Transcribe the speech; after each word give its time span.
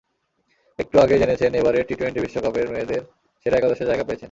একটু 0.79 0.95
আগেই 0.99 1.19
জেনেছেন, 1.19 1.51
এবারের 1.53 1.83
টি-টোয়েন্টি 1.87 2.19
বিশ্বকাপের 2.19 2.67
মেয়েদের 2.69 3.01
সেরা 3.41 3.57
একাদশে 3.57 3.85
জায়গা 3.85 4.03
পেয়েছেন। 4.03 4.19